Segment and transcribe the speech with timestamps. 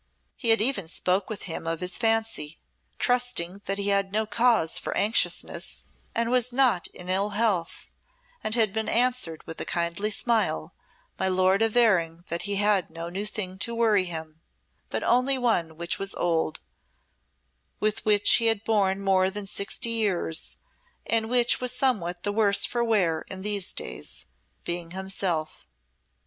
[0.35, 2.59] He had even spoke with him of his fancy,
[2.97, 5.85] trusting that he had no cause for anxiousness
[6.15, 7.91] and was not in ill health,
[8.43, 10.73] and had been answered with a kindly smile,
[11.19, 14.41] my lord averring that he had no new thing to weary him,
[14.89, 16.61] but only one which was old,
[17.79, 20.57] with which he had borne more than sixty years,
[21.05, 24.25] and which was somewhat the worse for wear in these days
[24.63, 25.67] being himself.